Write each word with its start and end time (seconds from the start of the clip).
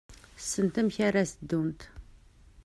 Ssnent 0.41 0.75
amek 0.81 0.97
ara 1.07 1.23
s-ddunt. 1.29 1.81